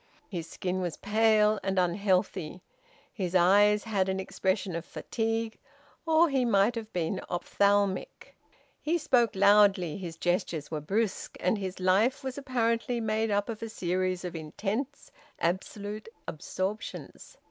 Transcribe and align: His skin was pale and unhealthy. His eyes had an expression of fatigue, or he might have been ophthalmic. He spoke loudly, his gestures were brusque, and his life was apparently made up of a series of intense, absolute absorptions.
His 0.27 0.49
skin 0.49 0.81
was 0.81 0.97
pale 0.97 1.59
and 1.61 1.77
unhealthy. 1.77 2.63
His 3.13 3.35
eyes 3.35 3.83
had 3.83 4.09
an 4.09 4.19
expression 4.19 4.75
of 4.75 4.83
fatigue, 4.83 5.59
or 6.07 6.27
he 6.27 6.43
might 6.43 6.73
have 6.73 6.91
been 6.91 7.21
ophthalmic. 7.29 8.35
He 8.81 8.97
spoke 8.97 9.35
loudly, 9.35 9.97
his 9.97 10.17
gestures 10.17 10.71
were 10.71 10.81
brusque, 10.81 11.37
and 11.39 11.59
his 11.59 11.79
life 11.79 12.23
was 12.23 12.35
apparently 12.35 12.99
made 12.99 13.29
up 13.29 13.47
of 13.47 13.61
a 13.61 13.69
series 13.69 14.25
of 14.25 14.35
intense, 14.35 15.11
absolute 15.37 16.09
absorptions. 16.27 17.37